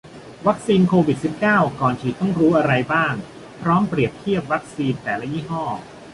[0.47, 3.13] วัคซีนโควิด สิบเก้า ก่อนฉีดต้องรู้อะไรบ้าง
[3.61, 5.63] พร้อมเปรียบเทียบวัคซีนแต่ละยี่ห้อ